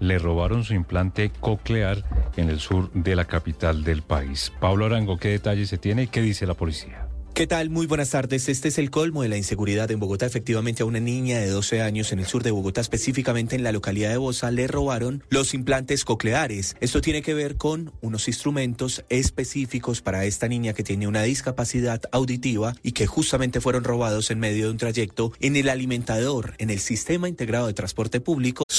le 0.00 0.18
robaron 0.18 0.64
su 0.64 0.74
implante 0.74 1.30
coclear 1.40 2.04
en 2.36 2.50
el 2.50 2.58
sur 2.58 2.90
de 2.92 3.14
la 3.14 3.26
capital 3.26 3.84
del 3.84 4.02
país. 4.02 4.52
Pablo 4.60 4.86
Arango, 4.86 5.18
¿qué 5.18 5.28
detalles 5.28 5.68
se 5.68 5.78
tiene 5.78 6.04
y 6.04 6.06
qué 6.08 6.22
dice 6.22 6.46
la 6.46 6.54
policía? 6.54 7.06
¿Qué 7.34 7.46
tal? 7.46 7.70
Muy 7.70 7.86
buenas 7.86 8.10
tardes. 8.10 8.48
Este 8.50 8.68
es 8.68 8.76
el 8.76 8.90
colmo 8.90 9.22
de 9.22 9.28
la 9.28 9.36
inseguridad 9.36 9.90
en 9.90 10.00
Bogotá. 10.00 10.26
Efectivamente, 10.26 10.82
a 10.82 10.86
una 10.86 11.00
niña 11.00 11.38
de 11.38 11.48
12 11.48 11.80
años 11.80 12.12
en 12.12 12.18
el 12.18 12.26
sur 12.26 12.42
de 12.42 12.50
Bogotá, 12.50 12.82
específicamente 12.82 13.56
en 13.56 13.62
la 13.62 13.72
localidad 13.72 14.10
de 14.10 14.18
Bosa, 14.18 14.50
le 14.50 14.66
robaron 14.66 15.24
los 15.30 15.54
implantes 15.54 16.04
cocleares. 16.04 16.76
Esto 16.80 17.00
tiene 17.00 17.22
que 17.22 17.32
ver 17.32 17.56
con 17.56 17.92
unos 18.02 18.28
instrumentos 18.28 19.04
específicos 19.08 20.02
para 20.02 20.26
esta 20.26 20.48
niña 20.48 20.74
que 20.74 20.82
tiene 20.82 21.06
una 21.06 21.22
discapacidad 21.22 22.02
auditiva 22.12 22.74
y 22.82 22.92
que 22.92 23.06
justamente 23.06 23.62
fueron 23.62 23.84
robados 23.84 24.30
en 24.30 24.38
medio 24.38 24.66
de 24.66 24.72
un 24.72 24.78
trayecto 24.78 25.32
en 25.40 25.56
el 25.56 25.70
alimentador, 25.70 26.54
en 26.58 26.68
el 26.68 26.80
sistema 26.80 27.28
integrado 27.28 27.68
de 27.68 27.74
transporte 27.74 28.20
público. 28.20 28.64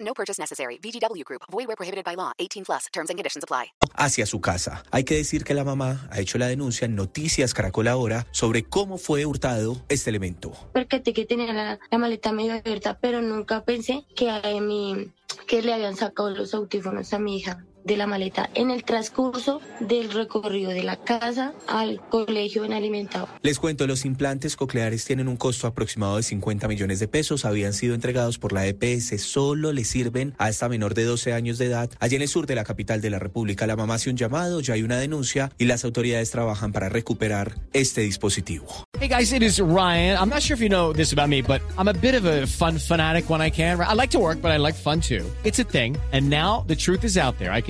No 0.00 0.12
purchase 0.14 0.38
necessary. 0.38 0.78
VGW 0.82 1.24
Group. 1.24 1.42
Void 1.50 1.68
were 1.68 1.76
prohibited 1.76 2.04
by 2.04 2.14
law. 2.16 2.32
18 2.38 2.64
plus. 2.64 2.86
Terms 2.92 3.10
and 3.10 3.16
conditions 3.18 3.44
apply. 3.44 3.72
hacia 3.94 4.24
su 4.26 4.40
casa. 4.40 4.82
Hay 4.92 5.04
que 5.04 5.16
decir 5.16 5.44
que 5.44 5.52
la 5.54 5.64
mamá 5.64 6.08
ha 6.10 6.20
hecho 6.20 6.38
la 6.38 6.46
denuncia 6.48 6.84
en 6.86 6.94
Noticias 6.94 7.52
Caracol 7.54 7.88
ahora 7.88 8.26
sobre 8.30 8.64
cómo 8.64 8.98
fue 8.98 9.26
hurtado 9.26 9.76
este 9.88 10.10
elemento. 10.10 10.52
percaté 10.72 11.12
que 11.12 11.26
tenía 11.26 11.52
la, 11.52 11.78
la 11.90 11.98
maleta 11.98 12.32
medio 12.32 12.54
abierta, 12.54 12.98
pero 13.00 13.20
nunca 13.20 13.64
pensé 13.64 14.04
que 14.14 14.30
a 14.30 14.40
mi, 14.60 15.10
que 15.46 15.60
le 15.62 15.74
habían 15.74 15.96
sacado 15.96 16.30
los 16.30 16.54
audífonos 16.54 17.12
a 17.12 17.18
mi 17.18 17.38
hija 17.38 17.64
de 17.84 17.96
la 17.96 18.06
maleta 18.06 18.50
en 18.54 18.70
el 18.70 18.84
transcurso 18.84 19.60
del 19.80 20.10
recorrido 20.10 20.70
de 20.70 20.82
la 20.82 20.96
casa 20.96 21.52
al 21.66 22.00
colegio 22.08 22.64
en 22.64 22.72
alimentado. 22.72 23.28
Les 23.42 23.58
cuento, 23.58 23.86
los 23.86 24.04
implantes 24.04 24.56
cocleares 24.56 25.04
tienen 25.04 25.28
un 25.28 25.36
costo 25.36 25.66
aproximado 25.66 26.16
de 26.16 26.22
50 26.22 26.68
millones 26.68 27.00
de 27.00 27.08
pesos. 27.08 27.44
Habían 27.44 27.72
sido 27.72 27.94
entregados 27.94 28.38
por 28.38 28.52
la 28.52 28.66
EPS. 28.66 29.20
Solo 29.22 29.72
le 29.72 29.84
sirven 29.84 30.34
a 30.38 30.48
esta 30.48 30.68
menor 30.68 30.94
de 30.94 31.04
12 31.04 31.32
años 31.32 31.58
de 31.58 31.66
edad. 31.66 31.90
Allí 32.00 32.16
en 32.16 32.22
el 32.22 32.28
sur 32.28 32.46
de 32.46 32.54
la 32.54 32.64
capital 32.64 33.00
de 33.00 33.10
la 33.10 33.18
República, 33.18 33.66
la 33.66 33.76
mamá 33.76 33.94
hace 33.94 34.10
un 34.10 34.16
llamado, 34.16 34.60
ya 34.60 34.74
hay 34.74 34.82
una 34.82 34.98
denuncia 34.98 35.50
y 35.58 35.64
las 35.64 35.84
autoridades 35.84 36.30
trabajan 36.30 36.72
para 36.72 36.88
recuperar 36.88 37.54
este 37.72 38.02
dispositivo. 38.02 38.66
Hey 38.98 39.08
guys, 39.08 39.32
it 39.32 39.42
is 39.42 39.60
Ryan. 39.60 40.18
I'm 40.18 40.28
not 40.28 40.42
sure 40.42 40.54
if 40.54 40.60
you 40.60 40.68
know 40.68 40.92
this 40.92 41.12
about 41.12 41.28
me, 41.28 41.40
but 41.40 41.62
I'm 41.78 41.88
a 41.88 41.94
bit 41.94 42.14
of 42.14 42.26
a 42.26 42.46
fun 42.46 42.78
fanatic 42.78 43.30
when 43.30 43.40
I 43.40 43.50
can. 43.50 43.80
I 43.80 43.94
like 43.94 44.10
to 44.10 44.18
work, 44.18 44.42
but 44.42 44.50
I 44.50 44.58
like 44.58 44.74
fun 44.74 45.00
too. 45.00 45.24
It's 45.44 45.58
a 45.58 45.64
thing. 45.64 45.96
And 46.12 46.28
now 46.28 46.64
the 46.66 46.76
truth 46.76 47.04
is 47.04 47.16
out 47.16 47.38
there. 47.38 47.50
I 47.50 47.62
can 47.62 47.69